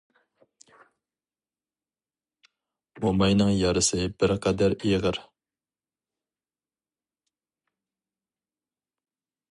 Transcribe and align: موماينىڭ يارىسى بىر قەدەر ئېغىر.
موماينىڭ 3.05 3.53
يارىسى 3.57 4.07
بىر 4.23 4.33
قەدەر 4.47 4.77
ئېغىر. 4.79 5.21